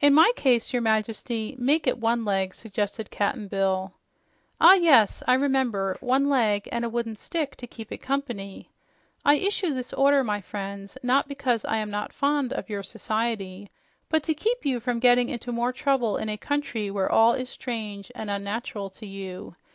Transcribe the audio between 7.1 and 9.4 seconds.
stick to keep it company. I